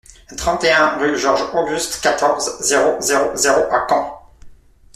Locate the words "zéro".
2.63-2.99, 3.01-3.35, 3.35-3.71